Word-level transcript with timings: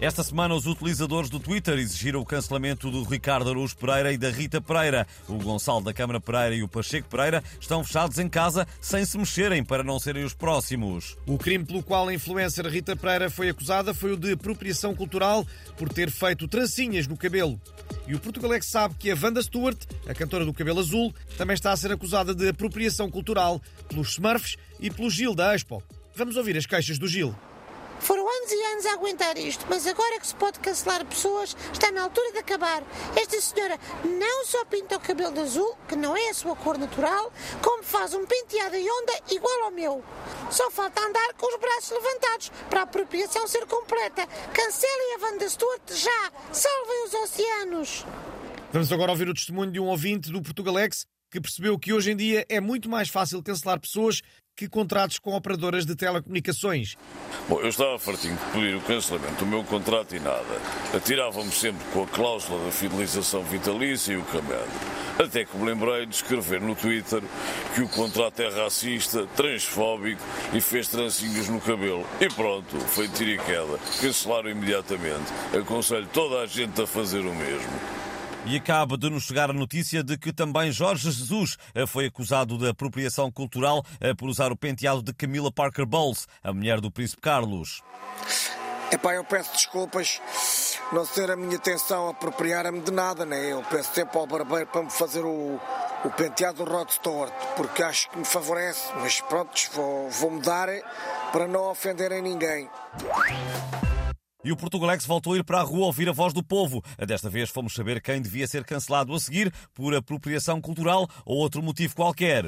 Esta 0.00 0.24
semana, 0.24 0.54
os 0.54 0.66
utilizadores 0.66 1.28
do 1.28 1.38
Twitter 1.38 1.78
exigiram 1.78 2.20
o 2.20 2.24
cancelamento 2.24 2.90
do 2.90 3.04
Ricardo 3.04 3.50
Araújo 3.50 3.76
Pereira 3.76 4.10
e 4.10 4.16
da 4.16 4.30
Rita 4.30 4.58
Pereira. 4.58 5.06
O 5.28 5.34
Gonçalo 5.34 5.84
da 5.84 5.92
Câmara 5.92 6.18
Pereira 6.18 6.54
e 6.54 6.62
o 6.62 6.68
Pacheco 6.68 7.06
Pereira 7.06 7.44
estão 7.60 7.84
fechados 7.84 8.18
em 8.18 8.26
casa 8.26 8.66
sem 8.80 9.04
se 9.04 9.18
mexerem 9.18 9.62
para 9.62 9.84
não 9.84 9.98
serem 9.98 10.24
os 10.24 10.32
próximos. 10.32 11.18
O 11.26 11.36
crime 11.36 11.66
pelo 11.66 11.82
qual 11.82 12.08
a 12.08 12.14
influencer 12.14 12.66
Rita 12.66 12.96
Pereira 12.96 13.28
foi 13.28 13.50
acusada 13.50 13.92
foi 13.92 14.12
o 14.12 14.16
de 14.16 14.32
apropriação 14.32 14.94
cultural 14.94 15.46
por 15.76 15.90
ter 15.90 16.10
feito 16.10 16.48
trancinhas 16.48 17.06
no 17.06 17.14
cabelo. 17.14 17.60
E 18.08 18.14
o 18.14 18.18
Portugalex 18.18 18.68
sabe 18.68 18.94
que 18.94 19.10
a 19.10 19.14
Wanda 19.22 19.42
Stewart, 19.42 19.78
a 20.08 20.14
cantora 20.14 20.46
do 20.46 20.54
cabelo 20.54 20.80
azul, 20.80 21.14
também 21.36 21.52
está 21.52 21.72
a 21.72 21.76
ser 21.76 21.92
acusada 21.92 22.34
de 22.34 22.48
apropriação 22.48 23.10
cultural 23.10 23.60
pelos 23.86 24.12
Smurfs 24.12 24.56
e 24.80 24.90
pelo 24.90 25.10
Gil 25.10 25.34
da 25.34 25.54
Expo. 25.54 25.82
Vamos 26.16 26.36
ouvir 26.36 26.56
as 26.56 26.64
queixas 26.64 26.98
do 26.98 27.06
Gil. 27.06 27.34
Foram 28.00 28.26
anos 28.26 28.50
e 28.50 28.62
anos 28.72 28.86
a 28.86 28.92
aguentar 28.94 29.36
isto, 29.38 29.66
mas 29.68 29.86
agora 29.86 30.18
que 30.18 30.26
se 30.26 30.34
pode 30.34 30.58
cancelar 30.58 31.04
pessoas, 31.04 31.56
está 31.72 31.92
na 31.92 32.02
altura 32.02 32.32
de 32.32 32.38
acabar. 32.38 32.82
Esta 33.14 33.40
senhora 33.40 33.78
não 34.04 34.44
só 34.44 34.64
pinta 34.64 34.96
o 34.96 35.00
cabelo 35.00 35.32
de 35.32 35.40
azul, 35.40 35.76
que 35.86 35.94
não 35.94 36.16
é 36.16 36.30
a 36.30 36.34
sua 36.34 36.56
cor 36.56 36.78
natural, 36.78 37.32
como 37.62 37.82
faz 37.82 38.14
um 38.14 38.24
penteado 38.24 38.74
em 38.74 38.90
onda 38.90 39.12
igual 39.30 39.64
ao 39.64 39.70
meu. 39.70 40.02
Só 40.50 40.70
falta 40.70 41.00
andar 41.00 41.34
com 41.34 41.46
os 41.46 41.60
braços 41.60 41.90
levantados 41.90 42.50
para 42.68 42.80
a 42.80 42.84
apropriação 42.84 43.46
ser 43.46 43.66
completa. 43.66 44.26
Cancelem 44.52 45.14
a 45.16 45.26
Wanda 45.26 45.48
Stewart 45.48 45.82
já! 45.92 46.32
Salvem 46.52 47.04
os 47.04 47.14
oceanos! 47.14 48.06
Vamos 48.72 48.92
agora 48.92 49.10
ouvir 49.10 49.28
o 49.28 49.34
testemunho 49.34 49.72
de 49.72 49.80
um 49.80 49.86
ouvinte 49.86 50.30
do 50.30 50.40
Portugalex 50.40 51.04
que 51.30 51.40
percebeu 51.40 51.78
que 51.78 51.92
hoje 51.92 52.10
em 52.10 52.16
dia 52.16 52.44
é 52.48 52.60
muito 52.60 52.88
mais 52.88 53.08
fácil 53.08 53.42
cancelar 53.42 53.78
pessoas 53.78 54.20
que 54.60 54.68
contratos 54.68 55.18
com 55.18 55.34
operadoras 55.34 55.86
de 55.86 55.96
telecomunicações. 55.96 56.94
Bom, 57.48 57.60
eu 57.60 57.68
estava 57.68 57.98
fartinho 57.98 58.36
de 58.36 58.52
pedir 58.52 58.76
o 58.76 58.80
cancelamento 58.82 59.42
do 59.42 59.46
meu 59.46 59.64
contrato 59.64 60.14
e 60.14 60.20
nada. 60.20 60.44
Atiravam-me 60.94 61.50
sempre 61.50 61.82
com 61.94 62.02
a 62.02 62.06
cláusula 62.06 62.66
da 62.66 62.70
fidelização 62.70 63.42
vitalícia 63.42 64.12
e 64.12 64.16
o 64.18 64.24
camelo. 64.24 64.68
Até 65.18 65.46
que 65.46 65.56
me 65.56 65.64
lembrei 65.64 66.04
de 66.04 66.14
escrever 66.14 66.60
no 66.60 66.74
Twitter 66.74 67.22
que 67.74 67.80
o 67.80 67.88
contrato 67.88 68.40
é 68.40 68.50
racista, 68.50 69.26
transfóbico 69.34 70.20
e 70.52 70.60
fez 70.60 70.88
trancinhos 70.88 71.48
no 71.48 71.58
cabelo. 71.58 72.06
E 72.20 72.28
pronto, 72.28 72.78
foi 72.80 73.08
tiro 73.08 73.30
e 73.30 73.38
queda. 73.38 73.78
Cancelaram 73.98 74.50
imediatamente. 74.50 75.32
Aconselho 75.58 76.06
toda 76.12 76.40
a 76.40 76.46
gente 76.46 76.82
a 76.82 76.86
fazer 76.86 77.20
o 77.20 77.34
mesmo. 77.34 77.99
E 78.46 78.56
acaba 78.56 78.96
de 78.96 79.10
nos 79.10 79.24
chegar 79.24 79.50
a 79.50 79.52
notícia 79.52 80.02
de 80.02 80.16
que 80.16 80.32
também 80.32 80.72
Jorge 80.72 81.10
Jesus 81.10 81.58
eh, 81.74 81.86
foi 81.86 82.06
acusado 82.06 82.56
de 82.56 82.68
apropriação 82.68 83.30
cultural 83.30 83.84
eh, 84.00 84.14
por 84.14 84.28
usar 84.28 84.50
o 84.50 84.56
penteado 84.56 85.02
de 85.02 85.12
Camila 85.12 85.52
Parker 85.52 85.84
Bowles, 85.84 86.26
a 86.42 86.52
mulher 86.52 86.80
do 86.80 86.90
Príncipe 86.90 87.20
Carlos. 87.20 87.82
Epá, 88.90 89.14
eu 89.14 89.24
peço 89.24 89.52
desculpas 89.52 90.20
não 90.92 91.04
ser 91.04 91.30
a 91.30 91.36
minha 91.36 91.54
intenção 91.54 92.08
apropriar-me 92.08 92.80
de 92.80 92.90
nada, 92.90 93.24
né? 93.24 93.52
Eu 93.52 93.62
peço 93.62 93.94
sempre 93.94 94.18
ao 94.18 94.26
barbeiro 94.26 94.66
para 94.66 94.82
me 94.82 94.90
fazer 94.90 95.24
o, 95.24 95.60
o 96.04 96.10
penteado 96.10 96.64
Rod 96.64 96.90
Stewart, 96.90 97.32
porque 97.56 97.82
acho 97.82 98.10
que 98.10 98.18
me 98.18 98.24
favorece, 98.24 98.90
mas 98.96 99.20
pronto, 99.20 99.52
vou, 99.72 100.10
vou 100.10 100.30
mudar 100.30 100.68
para 101.30 101.46
não 101.46 101.70
ofenderem 101.70 102.20
ninguém. 102.20 102.68
E 104.42 104.50
o 104.50 104.56
Portugalex 104.56 105.04
voltou 105.04 105.34
a 105.34 105.36
ir 105.36 105.44
para 105.44 105.58
a 105.58 105.62
rua 105.62 105.86
ouvir 105.86 106.08
a 106.08 106.12
voz 106.12 106.32
do 106.32 106.42
povo. 106.42 106.82
Desta 107.06 107.28
vez 107.28 107.50
fomos 107.50 107.74
saber 107.74 108.00
quem 108.00 108.22
devia 108.22 108.46
ser 108.46 108.64
cancelado 108.64 109.14
a 109.14 109.20
seguir 109.20 109.52
por 109.74 109.94
apropriação 109.94 110.62
cultural 110.62 111.06
ou 111.26 111.36
outro 111.36 111.62
motivo 111.62 111.94
qualquer. 111.94 112.46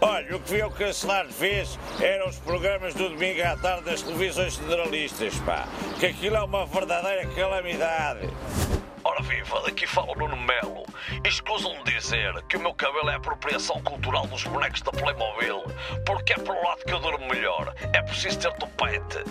Olha, 0.00 0.36
o 0.36 0.40
que 0.40 0.50
veio 0.50 0.70
cancelar 0.70 1.26
de 1.26 1.32
vez 1.32 1.76
eram 2.00 2.28
os 2.28 2.38
programas 2.38 2.94
do 2.94 3.08
domingo 3.08 3.42
à 3.42 3.56
tarde 3.56 3.86
das 3.86 4.02
televisões 4.02 4.54
generalistas, 4.54 5.34
pá. 5.38 5.66
Que 5.98 6.06
aquilo 6.06 6.36
é 6.36 6.42
uma 6.44 6.64
verdadeira 6.64 7.26
calamidade. 7.34 8.28
Ora 9.02 9.22
viva, 9.22 9.62
daqui 9.62 9.86
fala 9.86 10.12
o 10.12 10.14
Nuno 10.14 10.36
Melo. 10.36 10.84
Escusam 11.24 11.82
de 11.82 11.94
dizer 11.98 12.40
que 12.48 12.56
o 12.56 12.60
meu 12.60 12.74
cabelo 12.74 13.10
é 13.10 13.14
apropriação 13.16 13.82
cultural 13.82 14.28
dos 14.28 14.44
bonecos 14.44 14.82
da 14.82 14.92
Playmobil, 14.92 15.62
porque 16.04 16.34
é 16.34 16.36
pelo 16.36 16.62
lado 16.62 16.84
que 16.84 16.92
eu 16.92 17.00
durmo 17.00 17.26
melhor. 17.26 17.74
É 17.92 18.02
preciso 18.02 18.38
ter 18.38 18.52
topete. 18.54 19.24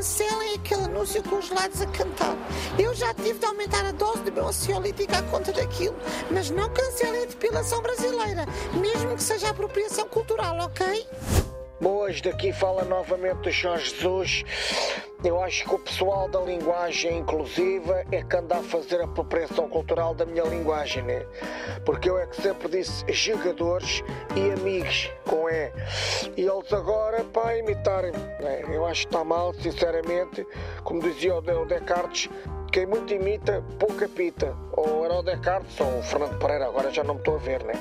Cancelem 0.00 0.54
aquele 0.54 0.84
anúncio 0.84 1.22
com 1.24 1.36
os 1.36 1.50
lados 1.50 1.82
a 1.82 1.86
cantar. 1.88 2.34
Eu 2.78 2.94
já 2.94 3.12
tive 3.12 3.38
de 3.38 3.44
aumentar 3.44 3.84
a 3.84 3.92
dose 3.92 4.22
do 4.22 4.32
meu 4.32 4.48
ansiolítico 4.48 5.14
à 5.14 5.22
conta 5.24 5.52
daquilo, 5.52 5.94
mas 6.30 6.48
não 6.48 6.70
cancelem 6.70 7.24
a 7.24 7.26
depilação 7.26 7.82
brasileira, 7.82 8.46
mesmo 8.72 9.14
que 9.14 9.22
seja 9.22 9.50
apropriação 9.50 10.08
cultural, 10.08 10.56
ok? 10.58 11.06
Boas, 11.78 12.18
daqui 12.22 12.50
fala 12.50 12.82
novamente 12.82 13.50
o 13.50 13.52
Jorge 13.52 13.94
Jesus. 13.94 14.42
Eu 15.22 15.42
acho 15.42 15.64
que 15.68 15.74
o 15.74 15.78
pessoal 15.78 16.28
da 16.30 16.40
linguagem 16.40 17.18
inclusiva 17.18 18.06
é 18.10 18.22
que 18.22 18.36
anda 18.36 18.56
a 18.56 18.62
fazer 18.62 19.02
a 19.02 19.04
apropriação 19.04 19.68
cultural 19.68 20.14
da 20.14 20.24
minha 20.24 20.44
linguagem, 20.44 21.02
né? 21.02 21.26
Porque 21.84 22.08
eu 22.08 22.18
é 22.18 22.26
que 22.26 22.40
sempre 22.40 22.68
disse 22.68 23.04
jogadores 23.12 24.02
e 24.34 24.50
amigos, 24.58 25.12
com 25.26 25.46
E. 25.50 25.70
E 26.38 26.46
eles 26.46 26.72
agora, 26.72 27.22
para 27.24 27.58
imitarem, 27.58 28.12
né? 28.12 28.62
eu 28.70 28.86
acho 28.86 29.02
que 29.02 29.14
está 29.14 29.22
mal, 29.22 29.52
sinceramente. 29.52 30.46
Como 30.84 31.02
dizia 31.02 31.34
o 31.34 31.66
Descartes, 31.66 32.30
quem 32.72 32.86
muito 32.86 33.12
imita, 33.12 33.62
pouca 33.78 34.08
pita. 34.08 34.56
Ou 34.72 35.04
era 35.04 35.14
o 35.16 35.22
Descartes 35.22 35.78
ou 35.80 35.98
o 35.98 36.02
Fernando 36.02 36.38
Pereira, 36.38 36.64
agora 36.64 36.90
já 36.90 37.04
não 37.04 37.14
me 37.14 37.20
estou 37.20 37.34
a 37.34 37.38
ver, 37.38 37.62
né? 37.64 37.74